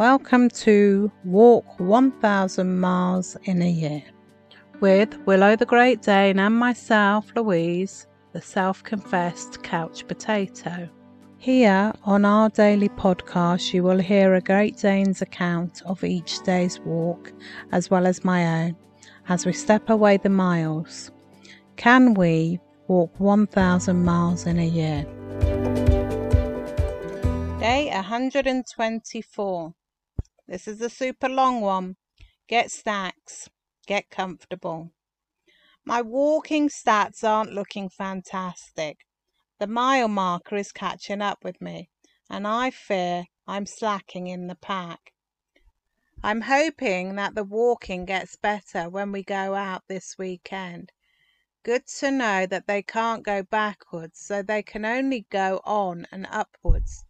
Welcome 0.00 0.48
to 0.64 1.12
Walk 1.24 1.78
1000 1.78 2.80
Miles 2.80 3.36
in 3.44 3.60
a 3.60 3.68
Year 3.68 4.02
with 4.80 5.14
Willow 5.26 5.56
the 5.56 5.66
Great 5.66 6.00
Dane 6.00 6.38
and 6.38 6.58
myself, 6.58 7.30
Louise, 7.36 8.06
the 8.32 8.40
self 8.40 8.82
confessed 8.82 9.62
couch 9.62 10.08
potato. 10.08 10.88
Here 11.36 11.92
on 12.04 12.24
our 12.24 12.48
daily 12.48 12.88
podcast, 12.88 13.74
you 13.74 13.82
will 13.82 13.98
hear 13.98 14.32
a 14.32 14.40
Great 14.40 14.78
Dane's 14.78 15.20
account 15.20 15.82
of 15.84 16.02
each 16.02 16.42
day's 16.44 16.80
walk 16.80 17.34
as 17.70 17.90
well 17.90 18.06
as 18.06 18.24
my 18.24 18.64
own 18.64 18.76
as 19.28 19.44
we 19.44 19.52
step 19.52 19.90
away 19.90 20.16
the 20.16 20.30
miles. 20.30 21.10
Can 21.76 22.14
we 22.14 22.58
walk 22.88 23.20
1000 23.20 24.02
miles 24.02 24.46
in 24.46 24.60
a 24.60 24.66
year? 24.66 25.04
Day 27.60 27.90
124. 27.92 29.74
This 30.50 30.66
is 30.66 30.80
a 30.80 30.90
super 30.90 31.28
long 31.28 31.60
one. 31.60 31.94
Get 32.48 32.72
snacks. 32.72 33.48
Get 33.86 34.10
comfortable. 34.10 34.90
My 35.84 36.02
walking 36.02 36.68
stats 36.68 37.22
aren't 37.22 37.52
looking 37.52 37.88
fantastic. 37.88 39.06
The 39.60 39.68
mile 39.68 40.08
marker 40.08 40.56
is 40.56 40.72
catching 40.72 41.22
up 41.22 41.44
with 41.44 41.60
me, 41.60 41.88
and 42.28 42.48
I 42.48 42.72
fear 42.72 43.26
I'm 43.46 43.64
slacking 43.64 44.26
in 44.26 44.48
the 44.48 44.56
pack. 44.56 45.12
I'm 46.20 46.40
hoping 46.40 47.14
that 47.14 47.36
the 47.36 47.44
walking 47.44 48.04
gets 48.04 48.34
better 48.34 48.88
when 48.88 49.12
we 49.12 49.22
go 49.22 49.54
out 49.54 49.84
this 49.86 50.18
weekend. 50.18 50.90
Good 51.62 51.86
to 52.00 52.10
know 52.10 52.46
that 52.46 52.66
they 52.66 52.82
can't 52.82 53.22
go 53.22 53.44
backwards, 53.44 54.18
so 54.18 54.42
they 54.42 54.64
can 54.64 54.84
only 54.84 55.26
go 55.30 55.60
on 55.62 56.08
and 56.10 56.26
upwards. 56.28 57.04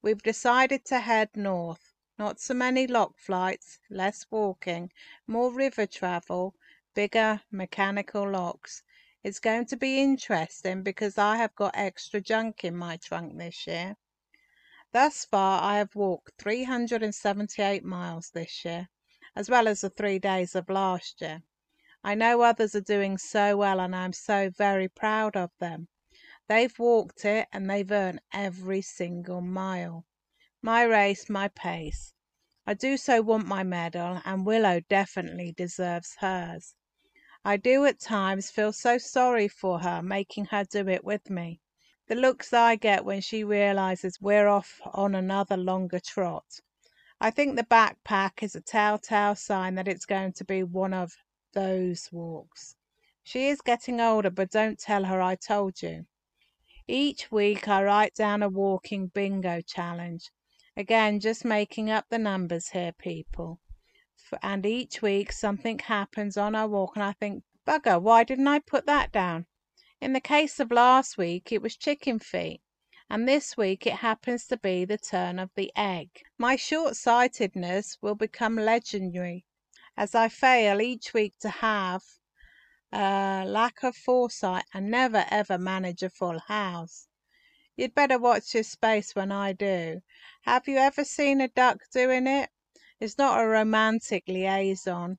We've 0.00 0.22
decided 0.22 0.86
to 0.86 1.00
head 1.00 1.36
north. 1.36 1.92
Not 2.18 2.40
so 2.40 2.52
many 2.52 2.88
lock 2.88 3.16
flights, 3.16 3.78
less 3.88 4.26
walking, 4.28 4.90
more 5.28 5.52
river 5.52 5.86
travel, 5.86 6.56
bigger 6.92 7.42
mechanical 7.52 8.28
locks. 8.28 8.82
It's 9.22 9.38
going 9.38 9.66
to 9.66 9.76
be 9.76 10.02
interesting 10.02 10.82
because 10.82 11.16
I 11.16 11.36
have 11.36 11.54
got 11.54 11.76
extra 11.76 12.20
junk 12.20 12.64
in 12.64 12.76
my 12.76 12.96
trunk 12.96 13.38
this 13.38 13.68
year. 13.68 13.96
Thus 14.90 15.24
far, 15.24 15.62
I 15.62 15.78
have 15.78 15.94
walked 15.94 16.32
378 16.38 17.84
miles 17.84 18.30
this 18.30 18.64
year, 18.64 18.88
as 19.36 19.48
well 19.48 19.68
as 19.68 19.82
the 19.82 19.90
three 19.90 20.18
days 20.18 20.56
of 20.56 20.68
last 20.68 21.20
year. 21.20 21.44
I 22.02 22.16
know 22.16 22.40
others 22.40 22.74
are 22.74 22.80
doing 22.80 23.16
so 23.16 23.56
well, 23.56 23.78
and 23.78 23.94
I'm 23.94 24.12
so 24.12 24.50
very 24.50 24.88
proud 24.88 25.36
of 25.36 25.52
them. 25.60 25.86
They've 26.48 26.76
walked 26.80 27.24
it 27.24 27.46
and 27.52 27.70
they've 27.70 27.92
earned 27.92 28.22
every 28.32 28.82
single 28.82 29.40
mile. 29.40 30.04
My 30.60 30.82
race, 30.82 31.30
my 31.30 31.48
pace. 31.48 32.12
I 32.66 32.74
do 32.74 32.96
so 32.96 33.22
want 33.22 33.46
my 33.46 33.62
medal, 33.62 34.20
and 34.24 34.44
Willow 34.44 34.80
definitely 34.80 35.52
deserves 35.52 36.16
hers. 36.18 36.74
I 37.44 37.56
do 37.56 37.84
at 37.84 38.00
times 38.00 38.50
feel 38.50 38.72
so 38.72 38.98
sorry 38.98 39.46
for 39.46 39.78
her, 39.78 40.02
making 40.02 40.46
her 40.46 40.64
do 40.64 40.88
it 40.88 41.04
with 41.04 41.30
me. 41.30 41.60
The 42.08 42.16
looks 42.16 42.52
I 42.52 42.74
get 42.74 43.04
when 43.04 43.20
she 43.20 43.44
realizes 43.44 44.20
we're 44.20 44.48
off 44.48 44.80
on 44.84 45.14
another 45.14 45.56
longer 45.56 46.00
trot. 46.00 46.60
I 47.20 47.30
think 47.30 47.54
the 47.54 47.62
backpack 47.62 48.42
is 48.42 48.56
a 48.56 48.60
telltale 48.60 49.36
sign 49.36 49.76
that 49.76 49.88
it's 49.88 50.06
going 50.06 50.32
to 50.34 50.44
be 50.44 50.64
one 50.64 50.92
of 50.92 51.16
those 51.52 52.10
walks. 52.10 52.74
She 53.22 53.48
is 53.48 53.60
getting 53.60 54.00
older, 54.00 54.30
but 54.30 54.50
don't 54.50 54.78
tell 54.78 55.04
her 55.04 55.22
I 55.22 55.36
told 55.36 55.82
you. 55.82 56.06
Each 56.88 57.30
week 57.30 57.68
I 57.68 57.84
write 57.84 58.14
down 58.16 58.42
a 58.42 58.48
walking 58.48 59.06
bingo 59.06 59.60
challenge. 59.60 60.30
Again, 60.78 61.18
just 61.18 61.44
making 61.44 61.90
up 61.90 62.04
the 62.08 62.18
numbers 62.18 62.68
here, 62.68 62.92
people. 62.92 63.58
And 64.44 64.64
each 64.64 65.02
week 65.02 65.32
something 65.32 65.80
happens 65.80 66.36
on 66.36 66.54
our 66.54 66.68
walk, 66.68 66.92
and 66.94 67.02
I 67.02 67.14
think, 67.14 67.42
bugger, 67.66 68.00
why 68.00 68.22
didn't 68.22 68.46
I 68.46 68.60
put 68.60 68.86
that 68.86 69.10
down? 69.10 69.46
In 70.00 70.12
the 70.12 70.20
case 70.20 70.60
of 70.60 70.70
last 70.70 71.18
week, 71.18 71.50
it 71.50 71.62
was 71.62 71.76
chicken 71.76 72.20
feet, 72.20 72.60
and 73.10 73.26
this 73.26 73.56
week 73.56 73.88
it 73.88 73.94
happens 73.94 74.46
to 74.46 74.56
be 74.56 74.84
the 74.84 74.98
turn 74.98 75.40
of 75.40 75.50
the 75.56 75.72
egg. 75.74 76.10
My 76.38 76.54
short 76.54 76.94
sightedness 76.94 77.98
will 78.00 78.14
become 78.14 78.54
legendary 78.54 79.46
as 79.96 80.14
I 80.14 80.28
fail 80.28 80.80
each 80.80 81.12
week 81.12 81.34
to 81.40 81.48
have 81.48 82.04
a 82.92 83.42
lack 83.44 83.82
of 83.82 83.96
foresight 83.96 84.66
and 84.72 84.92
never 84.92 85.26
ever 85.28 85.58
manage 85.58 86.04
a 86.04 86.10
full 86.10 86.38
house. 86.46 87.07
You'd 87.78 87.94
better 87.94 88.18
watch 88.18 88.54
your 88.54 88.64
space 88.64 89.14
when 89.14 89.30
I 89.30 89.52
do. 89.52 90.02
Have 90.42 90.66
you 90.66 90.78
ever 90.78 91.04
seen 91.04 91.40
a 91.40 91.46
duck 91.46 91.78
doing 91.92 92.26
it? 92.26 92.50
It's 92.98 93.16
not 93.16 93.40
a 93.40 93.46
romantic 93.46 94.24
liaison 94.26 95.18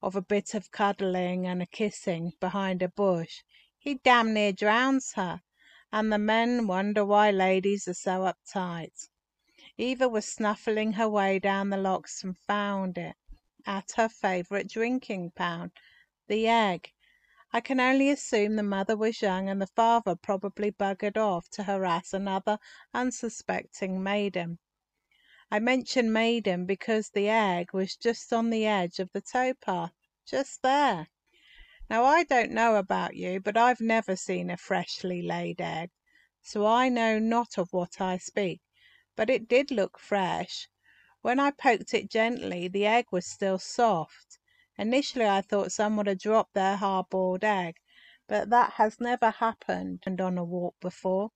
of 0.00 0.16
a 0.16 0.22
bit 0.22 0.54
of 0.54 0.70
cuddling 0.70 1.46
and 1.46 1.60
a 1.60 1.66
kissing 1.66 2.32
behind 2.40 2.80
a 2.80 2.88
bush. 2.88 3.42
He 3.78 3.96
damn 3.96 4.32
near 4.32 4.52
drowns 4.54 5.12
her, 5.16 5.42
and 5.92 6.10
the 6.10 6.16
men 6.16 6.66
wonder 6.66 7.04
why 7.04 7.30
ladies 7.30 7.86
are 7.86 7.92
so 7.92 8.22
uptight. 8.22 9.10
Eva 9.76 10.08
was 10.08 10.24
snuffling 10.24 10.94
her 10.94 11.10
way 11.10 11.38
down 11.38 11.68
the 11.68 11.76
locks 11.76 12.24
and 12.24 12.38
found 12.38 12.96
it 12.96 13.16
at 13.66 13.92
her 13.96 14.08
favourite 14.08 14.68
drinking 14.68 15.32
pound, 15.32 15.72
the 16.26 16.48
egg. 16.48 16.90
I 17.50 17.62
can 17.62 17.80
only 17.80 18.10
assume 18.10 18.56
the 18.56 18.62
mother 18.62 18.94
was 18.94 19.22
young 19.22 19.48
and 19.48 19.60
the 19.60 19.66
father 19.66 20.14
probably 20.14 20.70
buggered 20.70 21.16
off 21.16 21.48
to 21.52 21.62
harass 21.62 22.12
another 22.12 22.58
unsuspecting 22.92 24.02
maiden. 24.02 24.58
I 25.50 25.58
mention 25.58 26.12
maiden 26.12 26.66
because 26.66 27.08
the 27.08 27.30
egg 27.30 27.72
was 27.72 27.96
just 27.96 28.34
on 28.34 28.50
the 28.50 28.66
edge 28.66 28.98
of 28.98 29.10
the 29.12 29.22
towpath, 29.22 29.94
just 30.26 30.60
there. 30.60 31.08
Now 31.88 32.04
I 32.04 32.24
don't 32.24 32.50
know 32.50 32.76
about 32.76 33.16
you, 33.16 33.40
but 33.40 33.56
I've 33.56 33.80
never 33.80 34.14
seen 34.14 34.50
a 34.50 34.58
freshly 34.58 35.22
laid 35.22 35.62
egg, 35.62 35.88
so 36.42 36.66
I 36.66 36.90
know 36.90 37.18
not 37.18 37.56
of 37.56 37.72
what 37.72 37.98
I 37.98 38.18
speak, 38.18 38.60
but 39.16 39.30
it 39.30 39.48
did 39.48 39.70
look 39.70 39.98
fresh. 39.98 40.68
When 41.22 41.40
I 41.40 41.50
poked 41.52 41.94
it 41.94 42.10
gently, 42.10 42.68
the 42.68 42.84
egg 42.84 43.06
was 43.10 43.24
still 43.24 43.58
soft. 43.58 44.38
Initially 44.78 45.26
I 45.26 45.40
thought 45.40 45.72
someone 45.72 46.06
had 46.06 46.20
dropped 46.20 46.54
their 46.54 46.76
hard 46.76 47.10
boiled 47.10 47.42
egg, 47.42 47.80
but 48.28 48.48
that 48.50 48.74
has 48.74 49.00
never 49.00 49.30
happened 49.30 50.04
and 50.06 50.20
on 50.20 50.38
a 50.38 50.44
walk 50.44 50.76
before. 50.80 51.32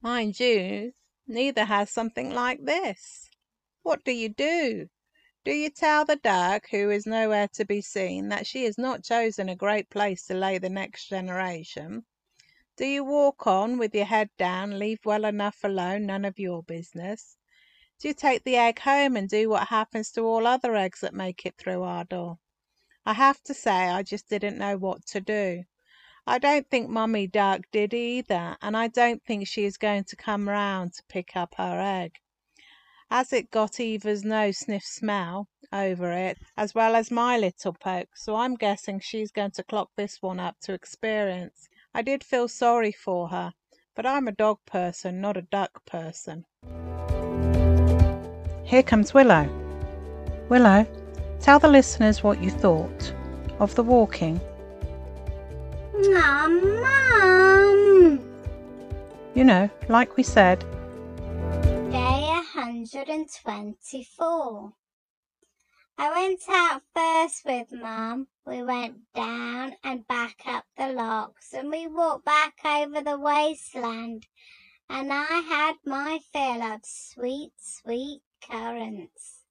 Mind 0.00 0.40
you, 0.40 0.92
neither 1.28 1.64
has 1.64 1.90
something 1.90 2.34
like 2.34 2.64
this. 2.64 3.30
What 3.82 4.04
do 4.04 4.10
you 4.10 4.28
do? 4.28 4.88
Do 5.44 5.52
you 5.52 5.70
tell 5.70 6.04
the 6.04 6.16
duck, 6.16 6.68
who 6.70 6.90
is 6.90 7.06
nowhere 7.06 7.48
to 7.54 7.64
be 7.64 7.80
seen, 7.80 8.28
that 8.30 8.46
she 8.46 8.64
has 8.64 8.78
not 8.78 9.04
chosen 9.04 9.48
a 9.48 9.56
great 9.56 9.88
place 9.88 10.26
to 10.26 10.34
lay 10.34 10.58
the 10.58 10.68
next 10.68 11.08
generation? 11.08 12.04
Do 12.76 12.86
you 12.86 13.04
walk 13.04 13.46
on 13.46 13.78
with 13.78 13.94
your 13.94 14.06
head 14.06 14.30
down, 14.38 14.78
leave 14.78 15.04
well 15.04 15.24
enough 15.24 15.62
alone, 15.62 16.06
none 16.06 16.24
of 16.24 16.38
your 16.38 16.62
business? 16.62 17.36
Do 18.00 18.08
you 18.08 18.14
take 18.14 18.42
the 18.42 18.56
egg 18.56 18.80
home 18.80 19.16
and 19.16 19.28
do 19.28 19.48
what 19.48 19.68
happens 19.68 20.10
to 20.12 20.22
all 20.22 20.46
other 20.46 20.74
eggs 20.74 21.00
that 21.00 21.14
make 21.14 21.46
it 21.46 21.56
through 21.56 21.82
our 21.82 22.04
door? 22.04 22.38
I 23.04 23.14
have 23.14 23.42
to 23.44 23.54
say 23.54 23.88
I 23.88 24.02
just 24.02 24.28
didn't 24.28 24.58
know 24.58 24.76
what 24.76 25.04
to 25.06 25.20
do. 25.20 25.64
I 26.24 26.38
don't 26.38 26.70
think 26.70 26.88
Mummy 26.88 27.26
Duck 27.26 27.62
did 27.72 27.92
either, 27.92 28.56
and 28.62 28.76
I 28.76 28.86
don't 28.86 29.20
think 29.24 29.48
she 29.48 29.64
is 29.64 29.76
going 29.76 30.04
to 30.04 30.16
come 30.16 30.48
round 30.48 30.92
to 30.94 31.02
pick 31.08 31.34
up 31.34 31.56
her 31.56 31.80
egg. 31.80 32.20
As 33.10 33.32
it 33.32 33.50
got 33.50 33.80
Eva's 33.80 34.24
nose 34.24 34.58
sniff 34.58 34.84
smell 34.84 35.48
over 35.72 36.12
it, 36.12 36.38
as 36.56 36.76
well 36.76 36.94
as 36.94 37.10
my 37.10 37.36
little 37.36 37.72
poke, 37.72 38.16
so 38.16 38.36
I'm 38.36 38.54
guessing 38.54 39.00
she's 39.00 39.32
going 39.32 39.50
to 39.52 39.64
clock 39.64 39.90
this 39.96 40.22
one 40.22 40.38
up 40.38 40.60
to 40.60 40.72
experience. 40.72 41.68
I 41.92 42.02
did 42.02 42.22
feel 42.22 42.46
sorry 42.46 42.92
for 42.92 43.28
her, 43.30 43.52
but 43.96 44.06
I'm 44.06 44.28
a 44.28 44.32
dog 44.32 44.58
person, 44.64 45.20
not 45.20 45.36
a 45.36 45.42
duck 45.42 45.84
person. 45.84 46.44
Here 48.64 48.84
comes 48.84 49.12
Willow. 49.12 49.48
Willow, 50.48 50.86
Tell 51.42 51.58
the 51.58 51.66
listeners 51.66 52.22
what 52.22 52.40
you 52.40 52.50
thought 52.50 53.12
of 53.58 53.74
the 53.74 53.82
walking. 53.82 54.40
Mum, 55.92 56.80
Mum. 56.80 58.20
You 59.34 59.42
know, 59.42 59.68
like 59.88 60.16
we 60.16 60.22
said. 60.22 60.60
Day 61.90 62.28
124. 62.54 64.72
I 65.98 66.10
went 66.12 66.42
out 66.48 66.82
first 66.94 67.44
with 67.44 67.72
Mum. 67.72 68.28
We 68.46 68.62
went 68.62 69.12
down 69.12 69.74
and 69.82 70.06
back 70.06 70.42
up 70.46 70.66
the 70.78 70.92
locks 70.92 71.54
and 71.54 71.72
we 71.72 71.88
walked 71.88 72.24
back 72.24 72.54
over 72.64 73.02
the 73.02 73.18
wasteland. 73.18 74.28
And 74.88 75.12
I 75.12 75.24
had 75.24 75.74
my 75.84 76.20
fill 76.32 76.62
of 76.62 76.82
sweet, 76.84 77.54
sweet 77.58 78.22
currants. 78.48 79.41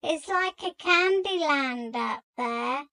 It's 0.00 0.28
like 0.28 0.62
a 0.62 0.72
candy 0.74 1.40
land 1.40 1.96
up 1.96 2.22
there. 2.36 2.84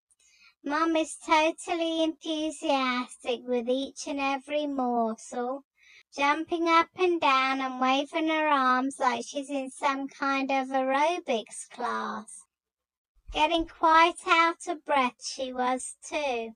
Mum 0.64 0.96
is 0.96 1.16
totally 1.18 2.02
enthusiastic 2.04 3.42
with 3.44 3.70
each 3.70 4.08
and 4.08 4.20
every 4.20 4.66
morsel. 4.66 5.66
jumping 6.18 6.68
up 6.68 6.88
and 6.96 7.22
down 7.22 7.62
and 7.62 7.80
waving 7.80 8.30
her 8.30 8.48
arms 8.48 9.00
like 9.00 9.24
she's 9.24 9.52
in 9.52 9.70
some 9.70 10.08
kind 10.08 10.50
of 10.50 10.70
aerobics 10.70 11.70
class. 11.70 12.44
Getting 13.32 13.68
quite 13.68 14.26
out 14.26 14.66
of 14.68 14.84
breath 14.84 15.24
she 15.24 15.54
was 15.54 15.98
too, 16.10 16.56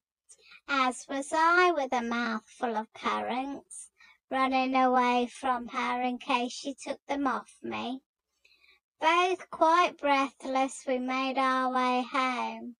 as 0.67 1.05
was 1.07 1.31
I 1.31 1.71
with 1.71 1.93
a 1.93 2.01
mouthful 2.01 2.75
of 2.75 2.91
currants, 2.93 3.91
running 4.31 4.73
away 4.75 5.27
from 5.27 5.67
her 5.67 6.01
in 6.01 6.17
case 6.17 6.53
she 6.53 6.73
took 6.73 7.05
them 7.05 7.27
off 7.27 7.53
me. 7.61 8.01
Both 9.01 9.49
quite 9.49 9.97
breathless, 9.97 10.83
we 10.85 10.99
made 10.99 11.37
our 11.37 11.71
way 11.71 12.01
home. 12.01 12.75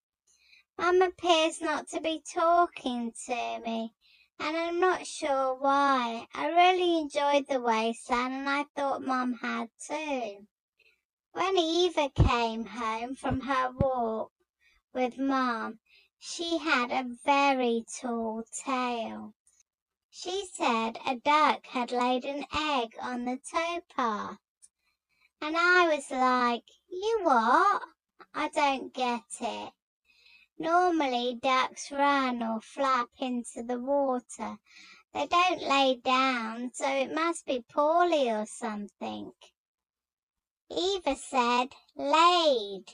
Mum 0.78 1.02
appears 1.02 1.62
not 1.62 1.88
to 1.90 2.02
be 2.02 2.22
talking 2.34 3.14
to 3.26 3.60
me, 3.60 3.94
and 4.38 4.58
I'm 4.58 4.82
not 4.82 5.08
sure 5.08 5.56
why. 5.56 6.28
I 6.34 6.48
really 6.48 7.00
enjoyed 7.00 7.48
the 7.48 7.62
wasteland, 7.62 8.34
and 8.34 8.50
I 8.50 8.66
thought 8.76 9.02
Mum 9.02 9.36
had 9.36 9.70
too. 9.88 10.46
When 11.32 11.58
Eva 11.58 12.10
came 12.10 12.66
home 12.66 13.16
from 13.16 13.40
her 13.40 13.72
walk 13.72 14.34
with 14.94 15.18
Mum, 15.18 15.80
she 16.18 16.58
had 16.58 16.92
a 16.92 17.08
very 17.24 17.86
tall 18.02 18.44
tail. 18.66 19.36
She 20.10 20.48
said 20.52 21.00
a 21.06 21.16
duck 21.16 21.66
had 21.68 21.94
laid 21.94 22.26
an 22.26 22.44
egg 22.54 22.98
on 23.02 23.24
the 23.24 23.38
towpath. 23.50 24.40
And 25.42 25.56
I 25.56 25.96
was 25.96 26.12
like, 26.12 26.64
you 26.90 27.20
what? 27.24 27.84
I 28.34 28.50
don't 28.50 28.94
get 28.94 29.24
it. 29.40 29.74
Normally 30.58 31.40
ducks 31.42 31.92
run 31.92 32.44
or 32.44 32.60
flap 32.60 33.10
into 33.20 33.64
the 33.64 33.80
water. 33.80 34.58
They 35.14 35.28
don't 35.28 35.62
lay 35.62 35.96
down, 35.96 36.72
so 36.74 36.88
it 36.88 37.14
must 37.14 37.46
be 37.46 37.64
poorly 37.70 38.30
or 38.30 38.46
something. 38.46 39.32
Eva 40.70 41.16
said, 41.16 41.70
laid. 41.96 42.86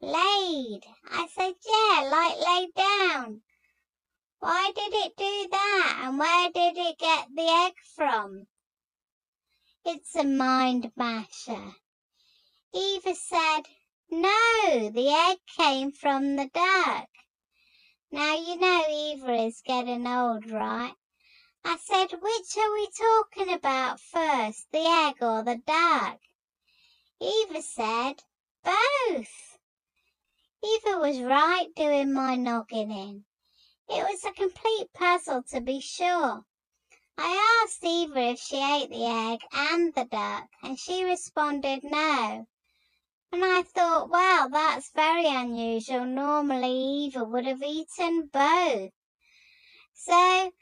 Laid. 0.00 0.80
I 1.08 1.28
said, 1.28 1.54
yeah, 1.64 2.10
like 2.10 2.38
laid 2.46 2.74
down. 2.74 3.42
Why 4.40 4.72
did 4.74 4.92
it 4.92 5.16
do 5.16 5.48
that? 5.50 6.00
And 6.04 6.18
where 6.18 6.50
did 6.50 6.76
it 6.76 6.98
get 6.98 7.28
the 7.34 7.48
egg 7.48 7.74
from? 7.94 8.48
It's 9.88 10.16
a 10.16 10.24
mind 10.24 10.90
masher. 10.96 11.76
Eva 12.74 13.14
said, 13.14 13.62
No, 14.10 14.90
the 14.90 15.10
egg 15.10 15.38
came 15.56 15.92
from 15.92 16.34
the 16.34 16.50
duck. 16.52 17.08
Now 18.10 18.34
you 18.34 18.56
know 18.56 18.82
Eva 18.90 19.44
is 19.44 19.62
getting 19.64 20.04
old, 20.04 20.50
right? 20.50 20.96
I 21.64 21.76
said, 21.76 22.08
which 22.20 22.56
are 22.58 22.72
we 22.72 22.88
talking 22.98 23.54
about 23.54 24.00
first, 24.00 24.66
the 24.72 24.84
egg 24.84 25.22
or 25.22 25.44
the 25.44 25.62
duck? 25.64 26.18
Eva 27.20 27.62
said, 27.62 28.24
both. 28.64 29.58
Eva 30.64 30.98
was 30.98 31.20
right 31.20 31.68
doing 31.76 32.12
my 32.12 32.34
noggin 32.34 32.90
in. 32.90 33.24
It 33.88 34.02
was 34.02 34.24
a 34.24 34.32
complete 34.32 34.92
puzzle 34.92 35.44
to 35.50 35.60
be 35.60 35.78
sure. 35.78 36.44
I 37.18 37.62
asked 37.64 37.82
Eva 37.82 38.32
if 38.32 38.40
she 38.40 38.56
ate 38.56 38.90
the 38.90 39.06
egg 39.06 39.40
and 39.52 39.94
the 39.94 40.04
duck, 40.04 40.48
and 40.62 40.78
she 40.78 41.02
responded 41.02 41.82
no. 41.82 42.46
And 43.32 43.44
I 43.44 43.62
thought, 43.62 44.10
well, 44.10 44.50
that's 44.50 44.90
very 44.90 45.26
unusual. 45.26 46.04
Normally 46.04 47.06
Eva 47.06 47.24
would 47.24 47.46
have 47.46 47.62
eaten 47.62 48.26
both. 48.32 48.92
So 49.94 50.52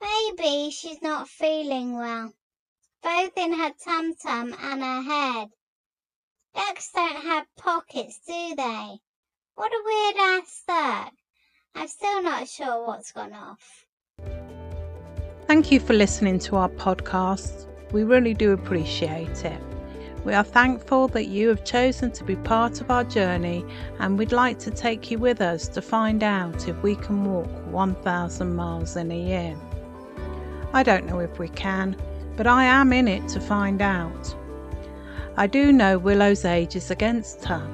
maybe 0.00 0.70
she's 0.70 1.00
not 1.00 1.28
feeling 1.28 1.96
well. 1.96 2.34
Both 3.02 3.36
in 3.36 3.52
her 3.52 3.72
tum 3.84 4.14
tum 4.16 4.52
and 4.52 4.82
her 4.82 5.02
head. 5.02 5.50
Ducks 6.54 6.90
don't 6.92 7.22
have 7.22 7.46
pockets, 7.56 8.18
do 8.26 8.54
they? 8.56 9.00
What 9.54 9.72
a 9.72 9.82
weird 9.84 10.16
ass 10.16 10.64
duck. 10.66 11.14
I'm 11.74 11.88
still 11.88 12.22
not 12.22 12.48
sure 12.48 12.84
what's 12.84 13.12
gone 13.12 13.32
off. 13.32 13.86
Thank 15.50 15.72
you 15.72 15.80
for 15.80 15.94
listening 15.94 16.38
to 16.46 16.54
our 16.54 16.68
podcast. 16.68 17.66
We 17.90 18.04
really 18.04 18.34
do 18.34 18.52
appreciate 18.52 19.44
it. 19.44 19.60
We 20.24 20.32
are 20.32 20.44
thankful 20.44 21.08
that 21.08 21.26
you 21.26 21.48
have 21.48 21.64
chosen 21.64 22.12
to 22.12 22.22
be 22.22 22.36
part 22.36 22.80
of 22.80 22.88
our 22.88 23.02
journey 23.02 23.66
and 23.98 24.16
we'd 24.16 24.30
like 24.30 24.60
to 24.60 24.70
take 24.70 25.10
you 25.10 25.18
with 25.18 25.40
us 25.40 25.66
to 25.70 25.82
find 25.82 26.22
out 26.22 26.68
if 26.68 26.80
we 26.84 26.94
can 26.94 27.24
walk 27.24 27.50
1,000 27.66 28.54
miles 28.54 28.94
in 28.94 29.10
a 29.10 29.18
year. 29.18 29.56
I 30.72 30.84
don't 30.84 31.06
know 31.06 31.18
if 31.18 31.40
we 31.40 31.48
can, 31.48 31.96
but 32.36 32.46
I 32.46 32.62
am 32.62 32.92
in 32.92 33.08
it 33.08 33.26
to 33.30 33.40
find 33.40 33.82
out. 33.82 34.36
I 35.36 35.48
do 35.48 35.72
know 35.72 35.98
Willow's 35.98 36.44
age 36.44 36.76
is 36.76 36.92
against 36.92 37.44
her. 37.46 37.68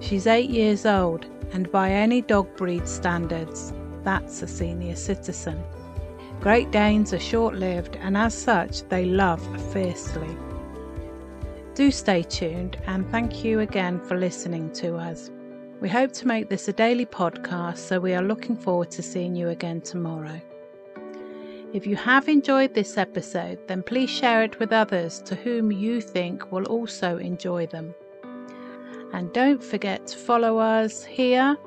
She's 0.00 0.26
eight 0.26 0.48
years 0.48 0.86
old, 0.86 1.26
and 1.52 1.70
by 1.70 1.90
any 1.90 2.22
dog 2.22 2.56
breed 2.56 2.88
standards, 2.88 3.74
that's 4.04 4.40
a 4.40 4.48
senior 4.48 4.96
citizen. 4.96 5.62
Great 6.40 6.70
Danes 6.70 7.12
are 7.12 7.18
short 7.18 7.54
lived 7.54 7.96
and 7.96 8.16
as 8.16 8.32
such 8.32 8.80
they 8.88 9.04
love 9.04 9.42
fiercely. 9.74 10.34
Do 11.74 11.90
stay 11.90 12.22
tuned 12.22 12.78
and 12.86 13.06
thank 13.10 13.44
you 13.44 13.60
again 13.60 14.00
for 14.00 14.16
listening 14.16 14.72
to 14.72 14.96
us. 14.96 15.30
We 15.82 15.90
hope 15.90 16.12
to 16.12 16.26
make 16.26 16.48
this 16.48 16.66
a 16.66 16.72
daily 16.72 17.04
podcast, 17.04 17.76
so 17.76 18.00
we 18.00 18.14
are 18.14 18.22
looking 18.22 18.56
forward 18.56 18.90
to 18.92 19.02
seeing 19.02 19.36
you 19.36 19.50
again 19.50 19.82
tomorrow. 19.82 20.40
If 21.74 21.86
you 21.86 21.94
have 21.96 22.26
enjoyed 22.26 22.72
this 22.72 22.96
episode, 22.96 23.58
then 23.68 23.82
please 23.82 24.08
share 24.08 24.42
it 24.42 24.58
with 24.58 24.72
others 24.72 25.20
to 25.26 25.34
whom 25.34 25.70
you 25.70 26.00
think 26.00 26.50
will 26.50 26.64
also 26.64 27.18
enjoy 27.18 27.66
them. 27.66 27.94
And 29.12 29.30
don't 29.34 29.62
forget 29.62 30.06
to 30.06 30.16
follow 30.16 30.56
us 30.56 31.04
here, 31.04 31.58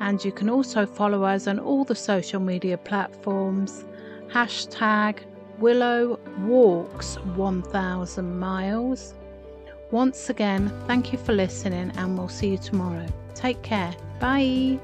and 0.00 0.22
you 0.22 0.30
can 0.30 0.50
also 0.50 0.84
follow 0.84 1.22
us 1.24 1.46
on 1.46 1.58
all 1.58 1.84
the 1.84 1.94
social 1.94 2.40
media 2.40 2.76
platforms 2.76 3.86
hashtag 4.32 5.18
Willow 5.58 6.18
Walks 6.40 7.16
1000 7.36 8.38
miles. 8.38 9.14
Once 9.90 10.30
again, 10.30 10.72
thank 10.86 11.12
you 11.12 11.18
for 11.18 11.32
listening, 11.32 11.92
and 11.96 12.16
we'll 12.16 12.28
see 12.28 12.50
you 12.50 12.58
tomorrow. 12.58 13.06
Take 13.34 13.62
care. 13.62 13.94
Bye. 14.20 14.78